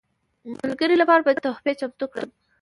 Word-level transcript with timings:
ملګرو 0.61 0.95
لپاره 1.01 1.21
به 1.25 1.31
تحفې 1.45 1.73
چمتو 1.79 2.05
کړم. 2.13 2.29